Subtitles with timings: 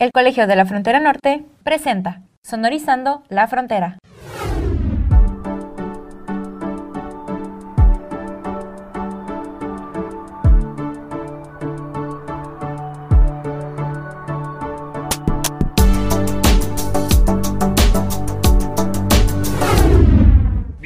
[0.00, 3.98] El Colegio de la Frontera Norte presenta Sonorizando la Frontera.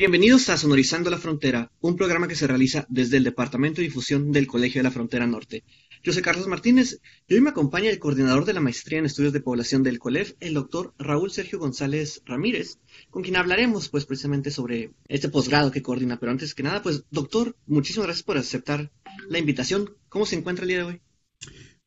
[0.03, 4.32] Bienvenidos a Sonorizando la Frontera, un programa que se realiza desde el Departamento de Difusión
[4.32, 5.62] del Colegio de la Frontera Norte.
[6.02, 6.98] Yo soy Carlos Martínez
[7.29, 10.33] y hoy me acompaña el coordinador de la Maestría en Estudios de Población del COLEF,
[10.41, 12.80] el doctor Raúl Sergio González Ramírez,
[13.11, 16.19] con quien hablaremos pues precisamente sobre este posgrado que coordina.
[16.19, 18.91] Pero antes que nada, pues doctor, muchísimas gracias por aceptar
[19.28, 19.89] la invitación.
[20.09, 21.00] ¿Cómo se encuentra el día de hoy?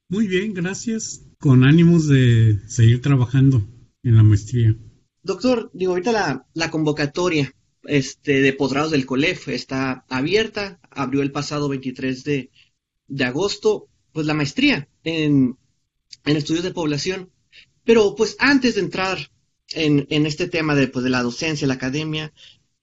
[0.08, 1.28] Muy bien, gracias.
[1.38, 3.68] Con ánimos de seguir trabajando
[4.04, 4.74] en la maestría.
[5.22, 7.54] Doctor, digo, ahorita la, la convocatoria
[7.88, 12.52] este, de posgrados del COLEF está abierta, abrió el pasado 23 de,
[13.08, 15.58] de agosto, pues la maestría en,
[16.26, 17.30] en, estudios de población.
[17.84, 19.32] Pero pues antes de entrar
[19.74, 22.34] en, en este tema de, pues, de la docencia, la academia,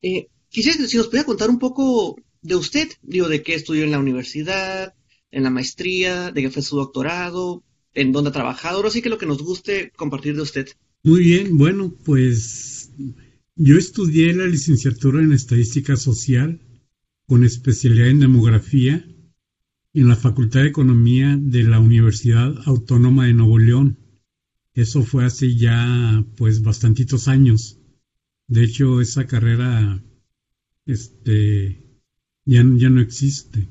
[0.00, 3.90] eh, quisiera si nos pudiera contar un poco de usted, digo, de qué estudió en
[3.92, 4.94] la universidad,
[5.30, 7.62] en la maestría, de qué fue su doctorado,
[7.94, 10.68] en dónde ha trabajado, ahora sí que lo que nos guste compartir de usted.
[11.02, 12.90] Muy bien, bueno, pues
[13.56, 16.60] yo estudié la licenciatura en Estadística Social
[17.26, 19.06] con especialidad en Demografía
[19.94, 23.98] en la Facultad de Economía de la Universidad Autónoma de Nuevo León.
[24.74, 27.78] Eso fue hace ya pues bastantitos años.
[28.48, 30.02] De hecho, esa carrera
[30.86, 32.00] este
[32.46, 33.68] ya, ya no existe.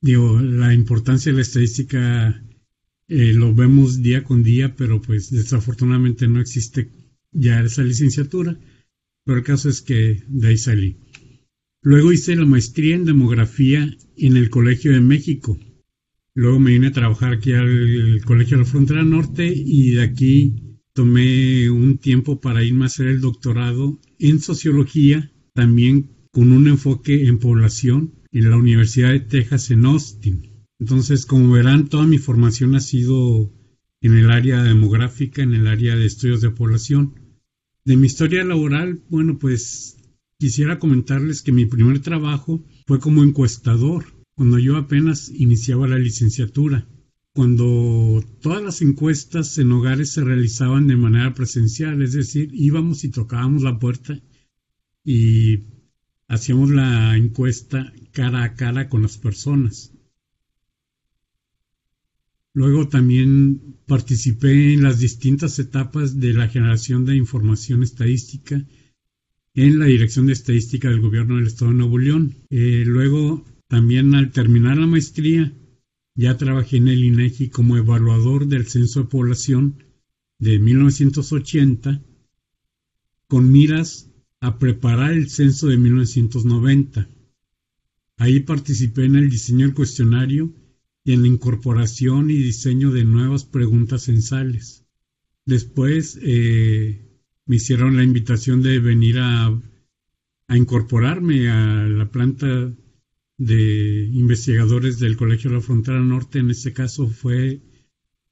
[0.00, 2.42] Digo, la importancia de la estadística
[3.08, 6.90] eh, lo vemos día con día, pero pues desafortunadamente no existe
[7.32, 8.58] ya esa licenciatura
[9.24, 10.96] pero el caso es que de ahí salí.
[11.82, 15.58] Luego hice la maestría en demografía en el Colegio de México.
[16.34, 20.78] Luego me vine a trabajar aquí al Colegio de la Frontera Norte y de aquí
[20.92, 27.26] tomé un tiempo para irme a hacer el doctorado en sociología, también con un enfoque
[27.26, 30.66] en población en la Universidad de Texas en Austin.
[30.78, 33.52] Entonces, como verán, toda mi formación ha sido
[34.00, 37.14] en el área demográfica, en el área de estudios de población.
[37.90, 39.96] De mi historia laboral, bueno, pues
[40.38, 44.04] quisiera comentarles que mi primer trabajo fue como encuestador,
[44.36, 46.86] cuando yo apenas iniciaba la licenciatura,
[47.32, 53.10] cuando todas las encuestas en hogares se realizaban de manera presencial, es decir, íbamos y
[53.10, 54.22] tocábamos la puerta
[55.04, 55.64] y
[56.28, 59.92] hacíamos la encuesta cara a cara con las personas.
[62.52, 68.64] Luego también participé en las distintas etapas de la generación de información estadística
[69.54, 72.34] en la Dirección de Estadística del Gobierno del Estado de Nuevo León.
[72.50, 75.52] Eh, luego también al terminar la maestría
[76.14, 79.84] ya trabajé en el INEGI como evaluador del Censo de Población
[80.38, 82.02] de 1980
[83.28, 87.08] con miras a preparar el censo de 1990.
[88.16, 90.52] Ahí participé en el diseño del cuestionario
[91.04, 94.84] en la incorporación y diseño de nuevas preguntas censales.
[95.46, 97.10] Después eh,
[97.46, 99.60] me hicieron la invitación de venir a,
[100.48, 102.72] incorporarme a la planta
[103.38, 106.40] de investigadores del Colegio de la Frontera Norte.
[106.40, 107.62] En este caso fue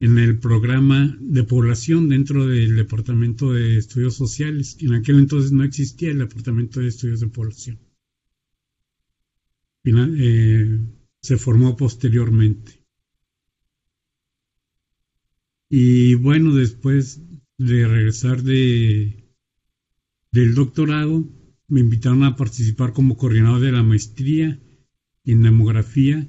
[0.01, 4.77] en el programa de población dentro del Departamento de Estudios Sociales.
[4.81, 7.79] En aquel entonces no existía el Departamento de Estudios de Población.
[9.85, 10.79] Eh,
[11.29, 12.87] se formó posteriormente.
[15.69, 17.21] Y bueno, después
[17.59, 19.29] de regresar de,
[20.33, 21.29] del doctorado,
[21.67, 24.59] me invitaron a participar como coordinador de la maestría
[25.27, 26.27] en demografía,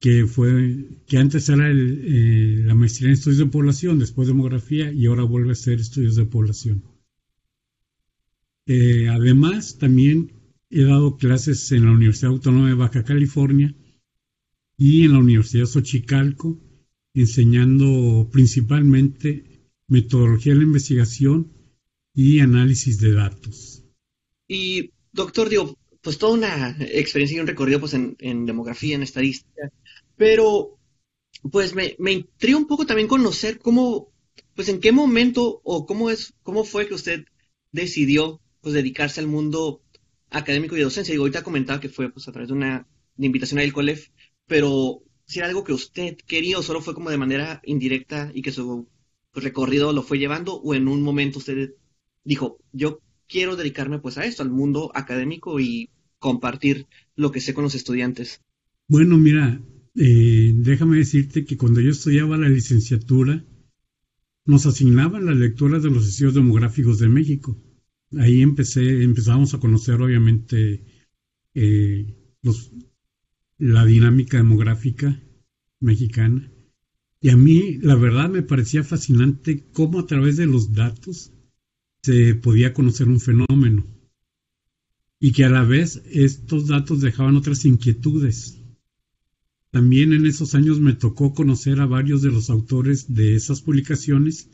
[0.00, 5.06] que fue que antes era eh, la maestría en estudios de población, después demografía y
[5.06, 6.82] ahora vuelve a ser estudios de población.
[8.66, 10.39] Eh, además, también
[10.72, 13.74] He dado clases en la Universidad Autónoma de Baja California
[14.76, 16.60] y en la Universidad Xochicalco,
[17.12, 21.52] enseñando principalmente metodología de la investigación
[22.14, 23.84] y análisis de datos.
[24.46, 29.72] Y, doctor, digo, pues toda una experiencia y un recorrido pues en, demografía, en estadística,
[30.16, 30.78] pero
[31.50, 34.12] pues me, me intriga un poco también conocer cómo,
[34.54, 37.24] pues en qué momento o cómo es, cómo fue que usted
[37.72, 39.82] decidió pues dedicarse al mundo
[40.30, 41.12] académico y docencia.
[41.12, 42.86] Digo, ahorita comentaba que fue pues a través de una
[43.18, 44.08] invitación al COLEF,
[44.46, 48.42] pero si era algo que usted quería o solo fue como de manera indirecta y
[48.42, 48.88] que su
[49.32, 51.74] pues, recorrido lo fue llevando o en un momento usted
[52.24, 56.86] dijo, yo quiero dedicarme pues a esto, al mundo académico y compartir
[57.16, 58.40] lo que sé con los estudiantes.
[58.88, 59.62] Bueno, mira,
[59.94, 63.44] eh, déjame decirte que cuando yo estudiaba la licenciatura,
[64.44, 67.56] nos asignaban las lecturas de los estudios demográficos de México.
[68.18, 70.84] Ahí empecé, empezamos a conocer obviamente
[71.54, 72.16] eh,
[73.58, 75.22] la dinámica demográfica
[75.78, 76.50] mexicana.
[77.20, 81.32] Y a mí, la verdad, me parecía fascinante cómo a través de los datos
[82.02, 83.86] se podía conocer un fenómeno.
[85.20, 88.60] Y que a la vez estos datos dejaban otras inquietudes.
[89.70, 94.50] También en esos años me tocó conocer a varios de los autores de esas publicaciones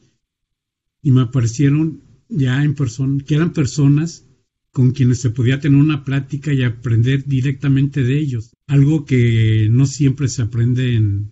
[1.00, 4.26] y me aparecieron ya en persona, que eran personas
[4.72, 9.86] con quienes se podía tener una plática y aprender directamente de ellos, algo que no
[9.86, 11.30] siempre se aprende en,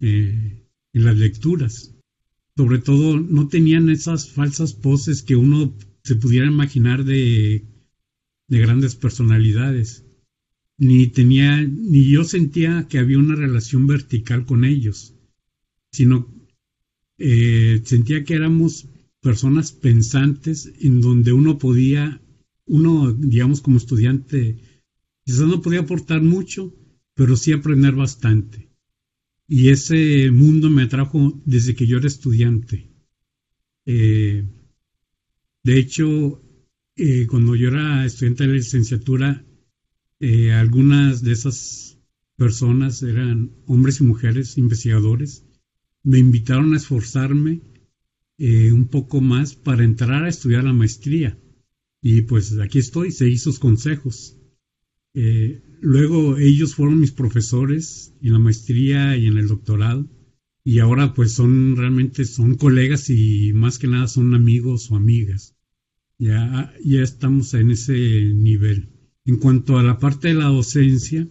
[0.00, 1.94] eh, en las lecturas.
[2.56, 7.64] Sobre todo no tenían esas falsas poses que uno se pudiera imaginar de,
[8.48, 10.04] de grandes personalidades.
[10.78, 15.14] Ni tenía, ni yo sentía que había una relación vertical con ellos,
[15.92, 16.32] sino
[17.18, 18.88] eh, sentía que éramos
[19.22, 22.20] personas pensantes en donde uno podía
[22.66, 24.58] uno, digamos, como estudiante,
[25.24, 26.74] quizás no podía aportar mucho,
[27.14, 28.68] pero sí aprender bastante.
[29.48, 32.90] Y ese mundo me atrajo desde que yo era estudiante.
[33.86, 34.44] Eh,
[35.62, 36.42] de hecho,
[36.96, 39.44] eh, cuando yo era estudiante de la licenciatura,
[40.20, 41.98] eh, algunas de esas
[42.36, 45.44] personas eran hombres y mujeres investigadores.
[46.02, 47.60] Me invitaron a esforzarme
[48.72, 51.38] un poco más para entrar a estudiar la maestría.
[52.00, 54.36] Y pues aquí estoy, seguí sus consejos.
[55.14, 60.10] Eh, luego ellos fueron mis profesores en la maestría y en el doctorado.
[60.64, 65.54] Y ahora pues son realmente son colegas y más que nada son amigos o amigas.
[66.18, 68.90] Ya, ya estamos en ese nivel.
[69.24, 71.28] En cuanto a la parte de la docencia,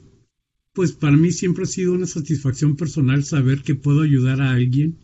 [0.72, 4.98] pues para mí siempre ha sido una satisfacción personal saber que puedo ayudar a alguien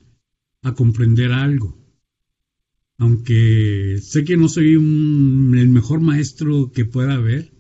[0.62, 1.87] a comprender algo
[2.98, 7.54] aunque sé que no soy el mejor maestro que pueda haber,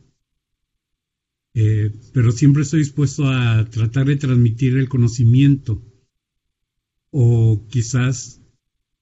[1.53, 5.83] eh, pero siempre estoy dispuesto a tratar de transmitir el conocimiento
[7.11, 8.41] o quizás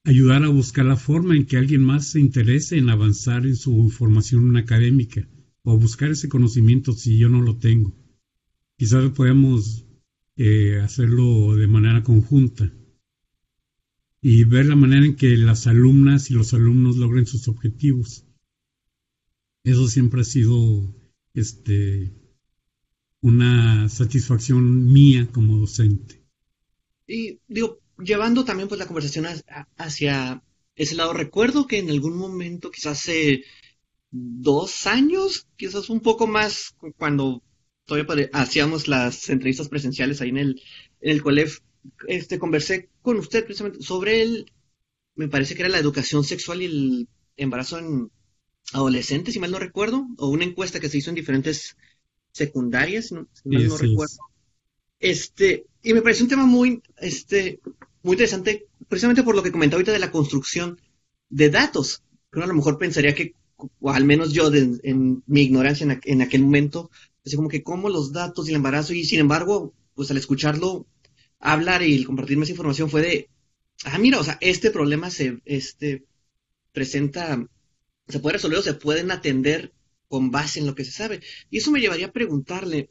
[0.03, 3.89] ayudar a buscar la forma en que alguien más se interese en avanzar en su
[3.89, 5.27] formación académica
[5.63, 7.97] o buscar ese conocimiento si yo no lo tengo.
[8.77, 9.85] Quizás podemos
[10.35, 12.71] eh, hacerlo de manera conjunta
[14.27, 18.25] y ver la manera en que las alumnas y los alumnos logren sus objetivos.
[19.63, 20.95] Eso siempre ha sido
[21.35, 22.11] este,
[23.21, 26.25] una satisfacción mía como docente.
[27.05, 29.27] Y digo, llevando también pues la conversación
[29.77, 30.41] hacia
[30.73, 33.43] ese lado, recuerdo que en algún momento, quizás hace
[34.09, 37.43] dos años, quizás un poco más, cuando
[37.85, 40.61] todavía hacíamos las entrevistas presenciales ahí en el,
[41.01, 41.59] en el COLEF,
[42.07, 44.51] este, conversé con usted precisamente sobre el,
[45.15, 48.11] me parece que era la educación sexual y el embarazo en
[48.73, 51.77] adolescentes, si mal no recuerdo, o una encuesta que se hizo en diferentes
[52.31, 54.17] secundarias, si, mal no recuerdo.
[54.99, 57.59] Este, y me parece un tema muy, este,
[58.01, 60.79] muy interesante, precisamente por lo que comentaba ahorita de la construcción
[61.29, 62.03] de datos.
[62.33, 63.35] Uno a lo mejor pensaría que,
[63.79, 66.89] o al menos yo en mi ignorancia en, en, aquel momento,
[67.25, 70.87] así como que como los datos y el embarazo, y sin embargo, pues al escucharlo,
[71.45, 73.29] hablar y compartir más información fue de,
[73.85, 76.05] ah, mira, o sea, este problema se este,
[76.71, 77.47] presenta,
[78.07, 79.71] se puede resolver o se pueden atender
[80.07, 81.21] con base en lo que se sabe.
[81.51, 82.89] Y eso me llevaría a preguntarle,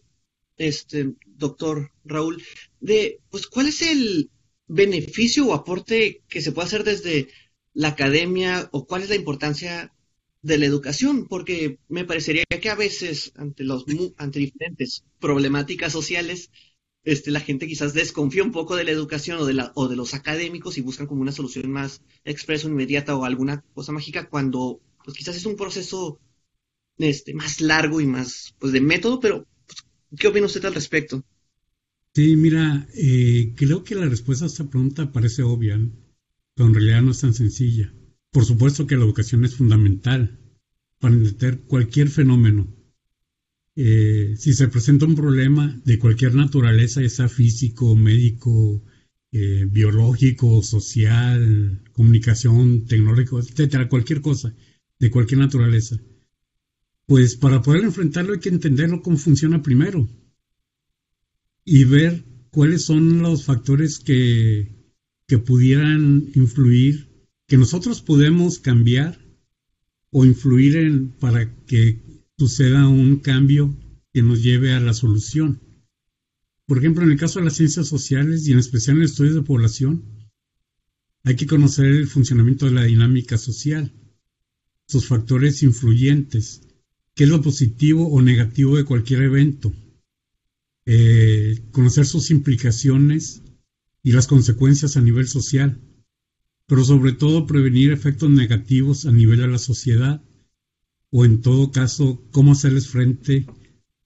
[0.56, 2.42] este, doctor Raúl,
[2.80, 4.30] de, pues, ¿cuál es el
[4.68, 7.28] beneficio o aporte que se puede hacer desde
[7.73, 9.92] la academia o cuál es la importancia
[10.42, 11.26] de la educación?
[11.26, 13.84] Porque me parecería que a veces, ante, los,
[14.16, 16.50] ante diferentes problemáticas sociales,
[17.04, 19.96] este, la gente quizás desconfía un poco de la educación o de, la, o de
[19.96, 24.80] los académicos y buscan como una solución más expresa, inmediata o alguna cosa mágica cuando
[25.04, 26.18] pues quizás es un proceso
[26.99, 29.84] este, más largo y más pues de método, pero pues,
[30.18, 31.23] ¿qué opina usted al respecto?
[32.14, 35.78] Sí, mira, eh, creo que la respuesta a esta pregunta parece obvia,
[36.54, 37.92] pero en realidad no es tan sencilla.
[38.30, 40.40] Por supuesto que la educación es fundamental
[41.00, 42.74] para entender cualquier fenómeno,
[43.76, 48.83] eh, si se presenta un problema de cualquier naturaleza, ya sea físico, médico,
[49.33, 54.54] eh, biológico, social, comunicación, tecnológico, etcétera, cualquier cosa
[55.00, 56.00] de cualquier naturaleza,
[57.07, 60.09] pues para poder enfrentarlo hay que entenderlo cómo funciona primero
[61.64, 64.69] y ver cuáles son los factores que,
[65.26, 67.09] que pudieran influir,
[67.49, 69.19] que nosotros podemos cambiar
[70.11, 71.99] o influir en para que
[72.38, 73.76] suceda un cambio
[74.12, 75.61] que nos lleve a la solución.
[76.67, 79.43] Por ejemplo, en el caso de las ciencias sociales y en especial en estudios de
[79.43, 80.05] población,
[81.26, 83.95] Hay que conocer el funcionamiento de la dinámica social,
[84.87, 86.61] sus factores influyentes,
[87.14, 89.73] qué es lo positivo o negativo de cualquier evento,
[90.85, 93.43] eh, conocer sus implicaciones
[94.03, 95.81] y las consecuencias a nivel social,
[96.67, 100.23] pero sobre todo prevenir efectos negativos a nivel de la sociedad
[101.16, 103.47] o en todo caso cómo hacerles frente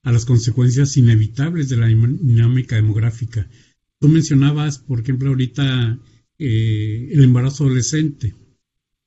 [0.03, 3.49] a las consecuencias inevitables de la dinámica demográfica.
[3.97, 5.99] Tú mencionabas, por ejemplo, ahorita
[6.37, 8.35] eh, el embarazo adolescente.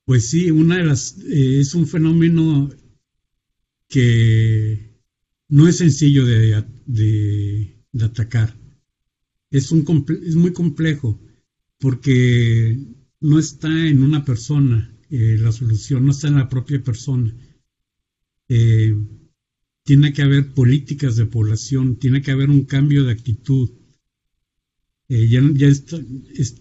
[0.04, 2.70] Pues sí, una de las eh, es un fenómeno
[3.86, 4.98] que
[5.48, 6.56] no es sencillo de,
[8.02, 8.58] atacar.
[9.48, 11.20] Es, un, es muy complejo
[11.78, 12.80] porque
[13.20, 17.32] no está en una persona eh, la solución, no está en la propia persona.
[18.54, 18.94] Eh,
[19.82, 23.70] tiene que haber políticas de población, tiene que haber un cambio de actitud.
[25.08, 25.40] Eh, ya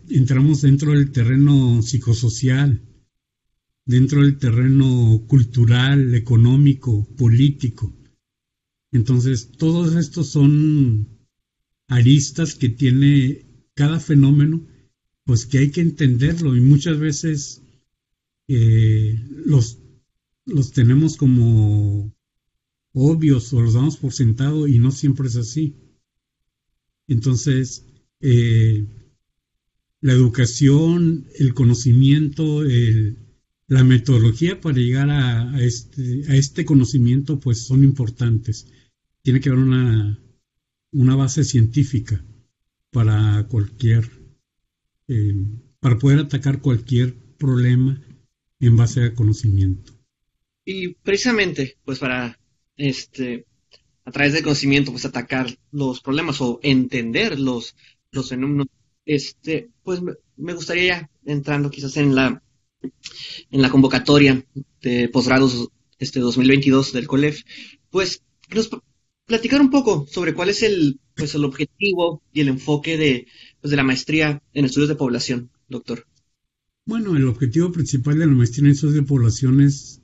[0.10, 2.82] entramos dentro del terreno psicosocial,
[3.86, 7.94] dentro del terreno cultural, económico, político.
[8.94, 11.28] Entonces, todos estos son
[11.90, 14.66] aristas que tiene cada fenómeno,
[15.26, 17.64] pues que hay que entenderlo y muchas veces
[18.48, 19.82] eh, los,
[20.46, 22.14] los tenemos como
[22.94, 25.76] obvios o los damos por sentado y no siempre es así.
[27.08, 27.86] Entonces,
[28.20, 28.88] eh,
[30.02, 33.18] la educación, el conocimiento, el,
[33.68, 38.68] la metodología para llegar a, este, a este conocimiento pues son importantes.
[39.22, 40.20] Tiene que haber una,
[40.92, 42.24] una base científica
[42.92, 44.10] para cualquier,
[45.08, 45.36] eh,
[45.80, 48.02] para poder atacar cualquier problema
[48.60, 50.01] en base a conocimiento.
[50.66, 52.40] Y precisamente, pues para
[52.78, 53.46] este,
[54.06, 57.76] a través del conocimiento, pues atacar los problemas o entender los,
[58.12, 58.68] los fenómenos,
[59.06, 60.02] este, pues
[60.38, 62.42] me gustaría ya entrando quizás en la
[63.52, 64.44] en la convocatoria
[64.82, 67.44] de posgrados este 2022 del COLEF,
[67.92, 68.70] pues nos
[69.26, 73.28] platicar un poco sobre cuál es el, pues, el objetivo y el enfoque de,
[73.62, 76.06] pues, de la maestría en estudios de población, doctor.
[76.86, 80.01] Bueno, el objetivo principal de la maestría en estudios de población es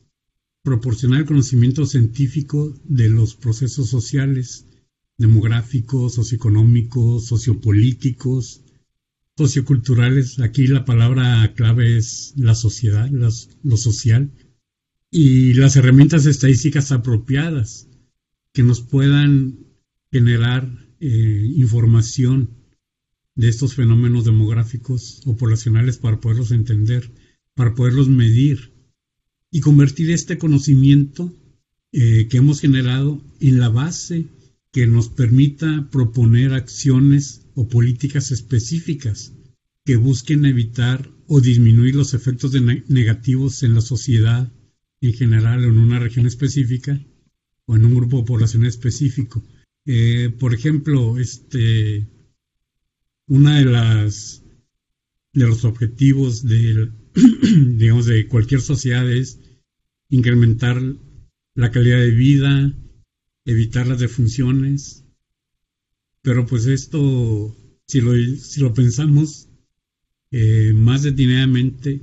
[0.68, 4.68] proporcionar el conocimiento científico de los procesos sociales,
[5.18, 8.64] demográficos, socioeconómicos, sociopolíticos,
[9.38, 10.42] socioculturales.
[10.42, 14.34] Aquí la palabra clave es la sociedad, lo social,
[15.10, 17.88] y las herramientas estadísticas apropiadas
[18.52, 19.60] que nos puedan
[20.12, 20.70] generar
[21.00, 22.50] eh, información
[23.36, 27.10] de estos fenómenos demográficos o poblacionales para poderlos entender,
[27.56, 28.77] para poderlos medir
[29.52, 31.34] y convertir este conocimiento
[31.92, 34.28] eh, que hemos generado en la base
[34.72, 39.34] que nos permita proponer acciones o políticas específicas
[39.86, 42.54] que busquen evitar o disminuir los efectos
[42.88, 44.52] negativos en la sociedad
[45.02, 47.00] en general o en una región específica
[47.66, 49.44] o en un grupo de población específico.
[49.86, 52.06] Eh, por ejemplo, este,
[53.28, 54.44] una de las
[55.34, 56.92] de los objetivos de,
[57.78, 59.40] digamos, de cualquier sociedad es
[60.10, 60.82] incrementar
[61.56, 62.74] la calidad de vida,
[63.46, 65.06] evitar las defunciones,
[66.22, 67.56] pero pues esto,
[67.86, 69.50] si lo, si lo pensamos
[70.32, 72.02] eh, más detenidamente,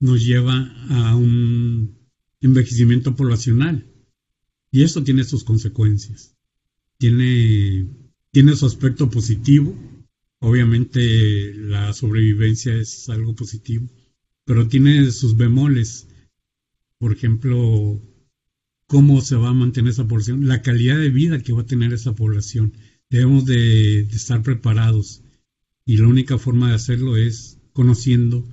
[0.00, 1.98] nos lleva a un
[2.40, 3.86] envejecimiento poblacional.
[4.70, 6.36] Y esto tiene sus consecuencias.
[6.98, 7.88] Tiene,
[8.30, 9.76] tiene su aspecto positivo.
[10.40, 13.88] Obviamente la sobrevivencia es algo positivo,
[14.48, 16.08] pero tiene sus bemoles.
[16.98, 18.00] Por ejemplo,
[18.86, 21.92] cómo se va a mantener esa población, la calidad de vida que va a tener
[21.92, 22.72] esa población.
[23.10, 25.22] Debemos de, estar preparados.
[25.84, 28.48] Y la única forma de hacerlo es conociendo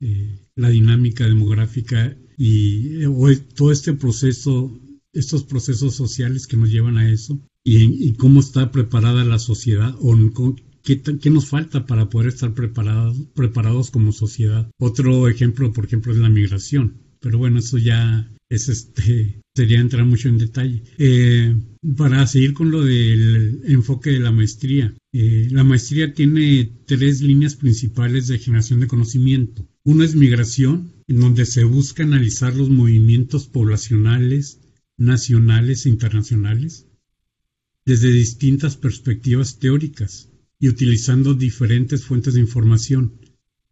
[0.00, 4.72] eh, la dinámica demográfica y eh, todo este proceso,
[5.12, 10.16] estos procesos sociales que nos llevan a eso y, cómo está preparada la sociedad o
[10.84, 14.70] qué, nos falta para poder estar preparados, preparados como sociedad.
[14.78, 16.98] Otro ejemplo, por ejemplo, es la migración.
[17.20, 20.82] Pero bueno, eso ya es este, sería entrar mucho en detalle.
[20.98, 21.56] Eh,
[21.96, 27.56] para seguir con lo del enfoque de la maestría, eh, la maestría tiene tres líneas
[27.56, 29.66] principales de generación de conocimiento.
[29.84, 34.60] Uno es migración, en donde se busca analizar los movimientos poblacionales,
[34.98, 36.86] nacionales e internacionales,
[37.86, 40.28] desde distintas perspectivas teóricas
[40.64, 43.20] y utilizando diferentes fuentes de información.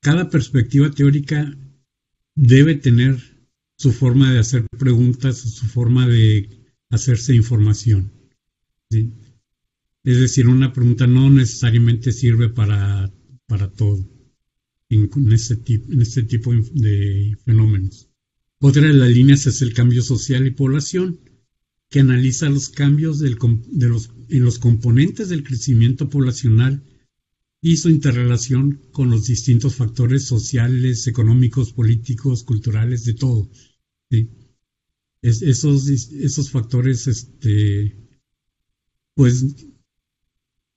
[0.00, 1.56] Cada perspectiva teórica
[2.34, 3.16] debe tener
[3.78, 6.50] su forma de hacer preguntas, su forma de
[6.90, 8.12] hacerse información.
[8.90, 13.11] Es decir, una pregunta no necesariamente sirve para,
[13.46, 14.06] para todo.
[14.90, 18.11] en, este, en este tipo de fenómenos.
[18.61, 21.18] Otra de las líneas es el cambio social y población,
[21.92, 26.82] que analiza los cambios en los componentes del crecimiento poblacional
[27.61, 33.50] y su interrelación con los distintos factores sociales, económicos, políticos, culturales, de todo.
[35.20, 37.94] esos, esos factores, este,
[39.14, 39.44] pues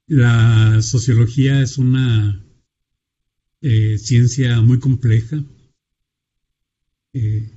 [0.08, 2.46] la sociología es una
[3.62, 5.46] eh, ciencia muy compleja.
[7.14, 7.55] Eh,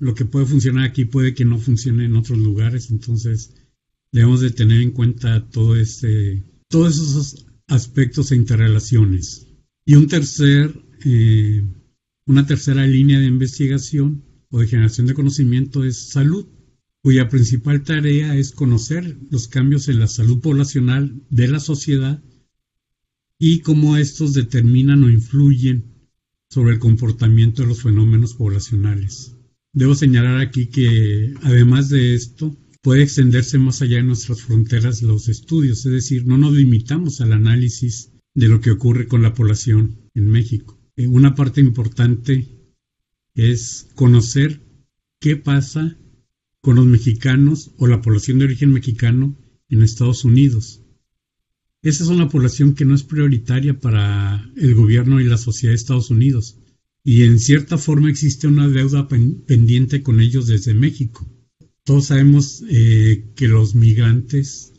[0.00, 3.54] lo que puede funcionar aquí puede que no funcione en otros lugares, entonces
[4.10, 9.46] debemos de tener en cuenta todo ese, todos esos aspectos e interrelaciones.
[9.84, 11.62] Y un tercer, eh,
[12.26, 16.46] una tercera línea de investigación o de generación de conocimiento es salud,
[17.02, 22.22] cuya principal tarea es conocer los cambios en la salud poblacional de la sociedad
[23.38, 26.08] y cómo estos determinan o influyen
[26.48, 29.36] sobre el comportamiento de los fenómenos poblacionales.
[29.72, 35.28] Debo señalar aquí que, además de esto, puede extenderse más allá de nuestras fronteras los
[35.28, 39.98] estudios, es decir, no nos limitamos al análisis de lo que ocurre con la población
[40.14, 40.78] en México.
[40.96, 42.48] Eh, una parte importante
[43.34, 44.60] es conocer
[45.20, 45.96] qué pasa
[46.60, 49.36] con los mexicanos o la población de origen mexicano
[49.68, 50.82] en Estados Unidos.
[51.82, 55.76] Esa es una población que no es prioritaria para el gobierno y la sociedad de
[55.76, 56.58] Estados Unidos,
[57.02, 61.26] y en cierta forma existe una deuda pendiente con ellos desde México.
[61.84, 64.72] Todos sabemos eh, que los migrantes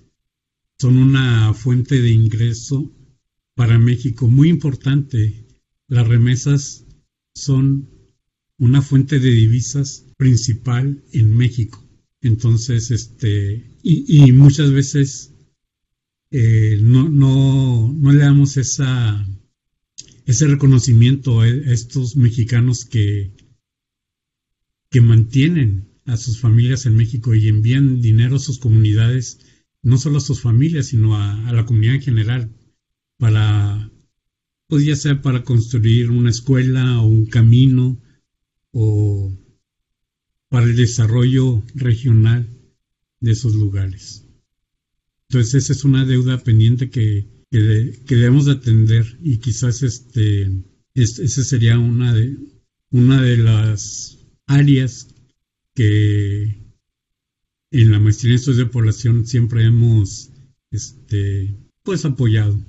[0.79, 2.91] son una fuente de ingreso
[3.55, 5.45] para México muy importante.
[5.87, 6.85] Las remesas
[7.33, 7.89] son
[8.57, 11.83] una fuente de divisas principal en México.
[12.21, 15.33] Entonces, este, y, muchas veces
[16.29, 19.27] eh, no, no, no, le damos esa,
[20.25, 23.35] ese reconocimiento a estos mexicanos que,
[24.89, 29.39] que mantienen a sus familias en México y envían dinero a sus comunidades,
[29.81, 32.55] no solo a sus familias, sino a, la comunidad en general,
[33.17, 33.91] para,
[34.67, 38.01] pues ya sea para construir una escuela o un camino
[38.71, 39.37] o
[40.49, 42.47] para el desarrollo regional
[43.19, 44.27] de esos lugares.
[45.29, 50.49] Entonces esa es una deuda pendiente que, que, debemos de atender y quizás este,
[50.95, 52.37] esa sería una de,
[52.91, 55.13] una de las áreas
[55.75, 56.57] que
[57.71, 60.31] en la maestría en estudios de población siempre hemos
[60.71, 62.65] este, pues apoyado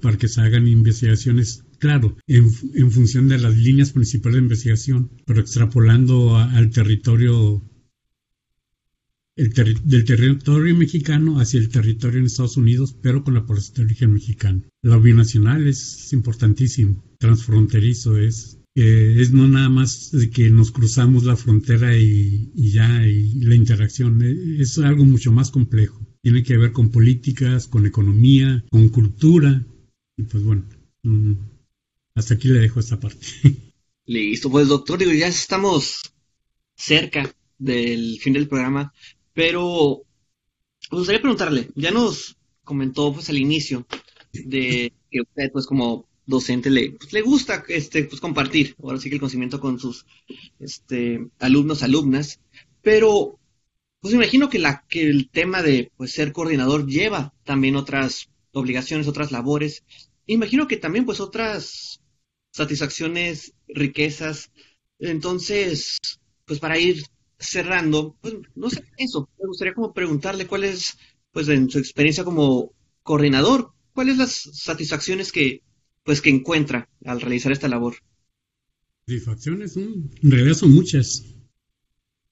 [0.00, 2.50] para que se hagan investigaciones claro, en,
[2.90, 7.62] función de las líneas principales de investigación, pero extrapolando al territorio
[9.36, 14.12] del territorio mexicano hacia el territorio en Estados Unidos, pero con la población de origen
[14.14, 14.62] mexicano.
[14.82, 21.36] La binacional es importantísimo, transfronterizo es, eh, es no nada más que nos cruzamos la
[21.36, 26.00] frontera y, ya, y la interacción, eh, es algo mucho más complejo.
[26.22, 29.66] Tiene que ver con políticas, con economía, con cultura,
[30.16, 30.66] y pues bueno,
[31.02, 31.32] mm,
[32.14, 33.26] hasta aquí le dejo esta parte.
[34.06, 36.00] Listo, pues doctor, digo, ya estamos
[36.74, 38.92] cerca del fin del programa,
[39.36, 40.02] pero
[40.90, 43.86] me gustaría preguntarle, ya nos comentó pues al inicio
[44.32, 49.10] de que usted pues como docente le, pues, le gusta este, pues, compartir, ahora sí
[49.10, 50.06] que el conocimiento con sus
[50.58, 52.40] este, alumnos, alumnas,
[52.80, 53.38] pero
[54.00, 59.06] pues imagino que, la, que el tema de pues, ser coordinador lleva también otras obligaciones,
[59.06, 59.84] otras labores,
[60.24, 62.00] imagino que también pues otras
[62.52, 64.50] satisfacciones, riquezas.
[64.98, 65.98] Entonces,
[66.46, 67.04] pues para ir
[67.38, 70.96] cerrando, pues no sé, eso, me gustaría como preguntarle cuál es,
[71.32, 72.72] pues en su experiencia como
[73.02, 75.62] coordinador, cuáles las satisfacciones que,
[76.02, 77.96] pues que encuentra al realizar esta labor.
[79.06, 81.24] Satisfacciones, en realidad son muchas.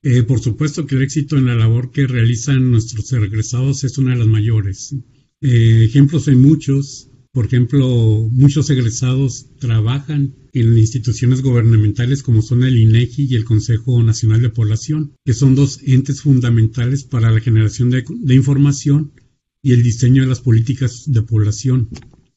[0.03, 4.13] Eh, por supuesto que el éxito en la labor que realizan nuestros egresados es una
[4.13, 4.95] de las mayores.
[5.41, 7.11] Eh, ejemplos hay muchos.
[7.35, 14.01] Por ejemplo, muchos egresados trabajan en instituciones gubernamentales como son el INEGI y el Consejo
[14.05, 18.05] Nacional de Población, que son dos entes fundamentales para la generación de,
[18.37, 19.15] información
[19.63, 21.89] y el diseño de las políticas de población,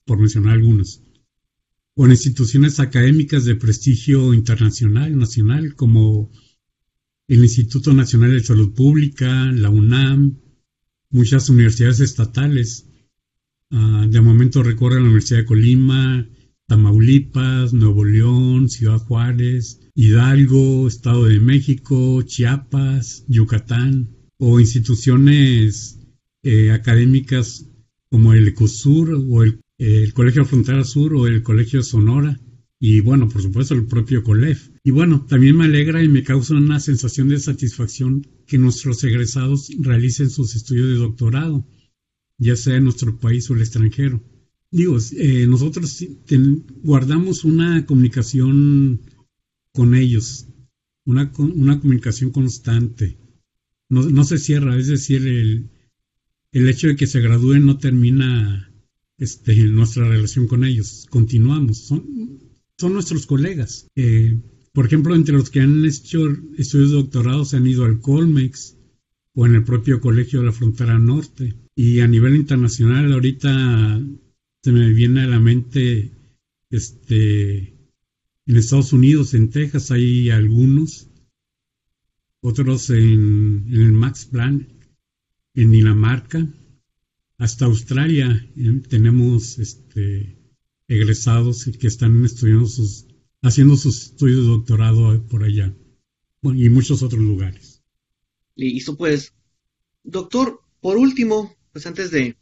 [0.03, 1.03] por mencionar algunos.
[1.93, 6.31] O en instituciones académicas de prestigio internacional, nacional, como
[7.27, 10.39] el Instituto Nacional de Salud Pública, la UNAM,
[11.11, 12.86] muchas universidades estatales,
[13.71, 16.27] Ah, de momento recorre la Universidad de Colima,
[16.67, 25.99] Tamaulipas, Nuevo León, Ciudad Juárez, Hidalgo, Estado de México, Chiapas, Yucatán, o instituciones
[26.43, 27.65] eh, académicas
[28.09, 29.59] como el ECOSUR o el,
[30.13, 32.39] Colegio Frontera Sur o el Colegio Sonora,
[32.79, 34.69] y bueno, por supuesto el propio COLEF.
[34.83, 39.69] Y bueno, también me alegra y me causa una sensación de satisfacción que nuestros egresados
[39.79, 41.67] realicen sus estudios de doctorado,
[42.37, 44.23] ya sea en nuestro país o el extranjero.
[44.71, 46.03] Digo, eh, nosotros
[46.83, 49.01] guardamos una comunicación
[49.71, 50.47] con ellos,
[51.05, 53.17] una, comunicación constante.
[53.89, 55.69] No, se cierra, es decir, el,
[56.51, 58.73] el hecho de que se gradúen no termina
[59.17, 61.87] este, nuestra relación con ellos, continuamos.
[61.87, 62.03] Son,
[62.93, 63.87] nuestros colegas.
[63.95, 64.39] Eh,
[64.73, 68.77] por ejemplo, entre los que han hecho estudios de doctorado se han ido al Colmex
[69.33, 71.55] o en el propio Colegio de la Frontera Norte.
[71.79, 74.01] Y a nivel internacional, ahorita
[74.63, 76.11] se me viene a la mente,
[76.71, 77.77] este,
[78.47, 81.07] en Estados Unidos, en Texas, hay algunos,
[82.41, 84.67] otros en, el Max Planck,
[85.53, 86.51] en Dinamarca,
[87.37, 90.35] hasta Australia eh, tenemos este,
[90.87, 93.05] egresados que están estudiando sus,
[93.43, 95.75] haciendo sus estudios de doctorado por allá
[96.41, 97.83] y muchos otros lugares.
[98.55, 99.31] Listo, pues,
[100.03, 102.37] doctor, por último, pues antes de,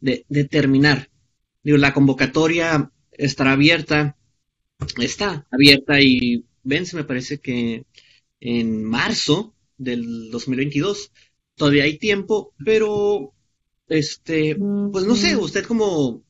[0.00, 1.10] de, terminar,
[1.62, 4.16] digo, la convocatoria estará abierta,
[4.98, 7.86] está abierta y vence, me parece que
[8.40, 11.12] en marzo del 2022.
[11.56, 13.32] Todavía hay tiempo, pero
[13.88, 16.24] este, pues no sé, usted como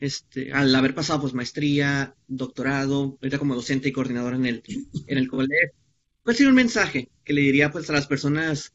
[0.00, 4.62] este, al haber pasado pues maestría, doctorado, ahorita como docente y coordinador en el,
[5.06, 5.72] en el colegio,
[6.22, 8.72] ¿cuál sería un mensaje que le diría pues a las personas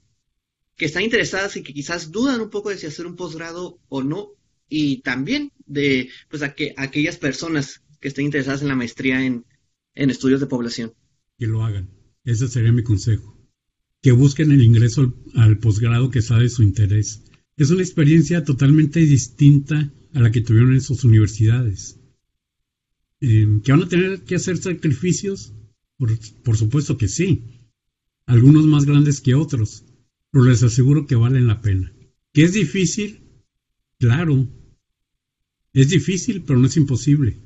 [0.80, 4.02] que están interesadas y que quizás dudan un poco de si hacer un posgrado o
[4.02, 4.30] no?
[4.70, 9.46] Y también de pues a que, aquellas personas que estén interesadas en la maestría en,
[9.94, 10.94] estudios de población.
[11.38, 11.90] Que lo hagan.
[12.24, 13.38] Ese sería mi consejo.
[14.02, 17.26] Que busquen el ingreso al, posgrado que sabe su interés.
[17.58, 22.00] Es una experiencia totalmente distinta a la que tuvieron en sus universidades.
[23.20, 25.54] Eh, ¿Que van a tener que hacer sacrificios?
[25.98, 27.44] Por, supuesto que sí.
[28.26, 29.84] Algunos más grandes que otros,
[30.32, 31.94] pero les aseguro que valen la pena.
[32.34, 33.24] ¿Que es difícil?
[33.98, 34.48] Claro.
[35.74, 37.42] Es difícil, pero no es imposible.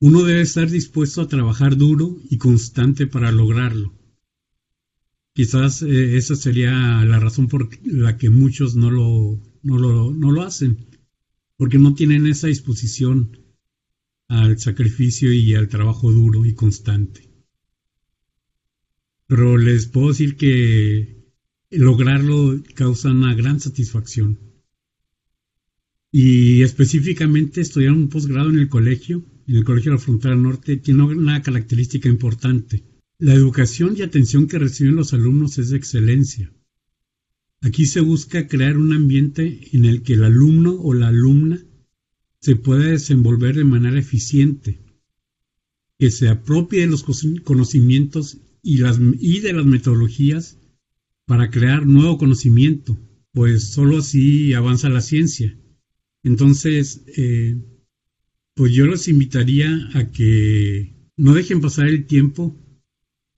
[0.00, 3.94] Uno debe estar dispuesto a trabajar duro y constante para lograrlo.
[5.32, 6.72] Quizás eh, esa sería
[7.04, 10.86] la razón por la que muchos no lo, no lo, no lo hacen
[11.56, 13.38] porque no tienen esa disposición
[14.28, 17.30] al sacrificio y al trabajo duro y constante.
[19.26, 21.15] Pero les puedo decir que
[21.78, 24.38] lograrlo causa una gran satisfacción.
[26.10, 30.76] Y específicamente estudiar un posgrado en el colegio, en el Colegio de la Frontera Norte,
[30.76, 32.84] tiene una característica importante.
[33.18, 36.52] La educación y atención que reciben los alumnos es de excelencia.
[37.60, 41.64] Aquí se busca crear un ambiente en el que el alumno o la alumna
[42.40, 44.80] se pueda desenvolver de manera eficiente,
[45.98, 47.04] que se apropie de los
[47.44, 48.80] conocimientos y,
[49.20, 50.58] y de las metodologías
[51.26, 52.98] para crear nuevo conocimiento,
[53.32, 55.58] pues sólo así avanza la ciencia.
[56.22, 57.56] Entonces, eh,
[58.54, 62.56] pues yo los invitaría a que no dejen pasar el tiempo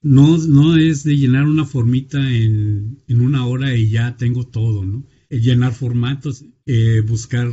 [0.03, 5.07] no, no es de llenar una formita en, una hora y ya tengo todo, ¿no?
[5.29, 7.53] llenar formatos, eh, buscar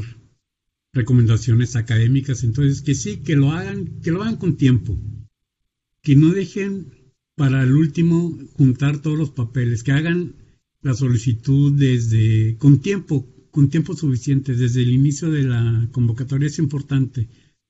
[0.93, 4.97] recomendaciones académicas, entonces que sí, que lo hagan, que lo hagan con tiempo,
[6.01, 6.93] que no dejen
[7.35, 10.35] para el último juntar todos los papeles, que hagan
[10.81, 16.59] la solicitud desde con tiempo, con tiempo suficiente, desde el inicio de la convocatoria es
[16.59, 17.27] importante,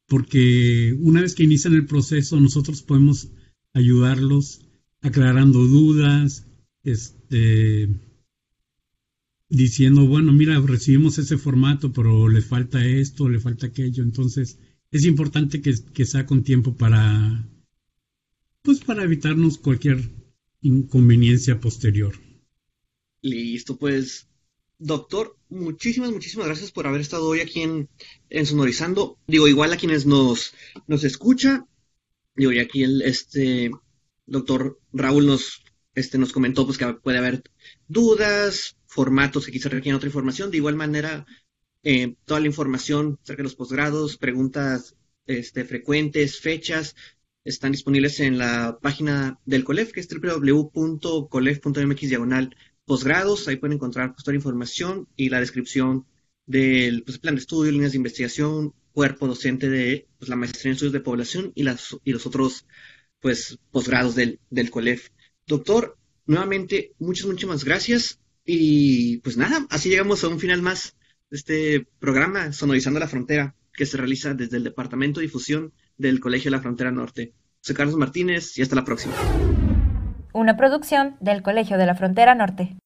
[0.07, 3.29] porque una vez que inician el proceso nosotros podemos
[3.73, 4.61] ayudarlos
[5.01, 6.47] aclarando dudas,
[6.83, 7.89] este,
[9.49, 14.03] diciendo, bueno, mira, recibimos ese formato, pero le falta esto, le falta aquello.
[14.03, 14.59] Entonces,
[14.91, 17.47] es importante que, que sea con tiempo para,
[18.65, 20.09] pues, para evitarnos cualquier
[20.61, 22.15] inconveniencia posterior.
[23.21, 24.27] Listo, pues,
[24.79, 27.89] doctor, muchísimas, muchísimas gracias por haber estado hoy aquí en,
[28.29, 29.19] en Sonorizando.
[29.27, 30.53] Digo, igual a quienes nos,
[30.87, 31.65] nos escucha,
[32.35, 33.71] digo, y aquí el, este,
[34.25, 37.43] doctor Raúl nos, este, nos comentó pues, que puede haber
[37.87, 40.51] dudas, formatos que quizá requieren otra información.
[40.51, 41.25] De igual manera,
[41.83, 44.95] eh, toda la información acerca de los posgrados, preguntas
[45.27, 46.95] este, frecuentes, fechas,
[47.45, 52.55] están disponibles en la página del COLEF, que es www.colef.mx diagonal
[52.85, 53.47] posgrados.
[53.47, 56.07] Ahí pueden encontrar pues, toda la información y la descripción
[56.47, 60.73] del pues, plan de estudio, líneas de investigación, cuerpo docente de pues, la maestría en
[60.73, 62.65] estudios de población y, las, y los otros
[63.19, 64.39] pues posgrados del,
[64.71, 65.09] COLEF.
[65.45, 68.19] Doctor, nuevamente, muchas, muchísimas gracias.
[68.43, 70.95] Y pues nada, así llegamos a un final más
[71.29, 76.19] de este programa Sonorizando la Frontera, que se realiza desde el Departamento de Difusión del
[76.19, 77.33] Colegio de la Frontera Norte.
[77.61, 79.13] Soy Carlos Martínez y hasta la próxima.
[80.33, 82.75] Una producción del Colegio de la Frontera Norte.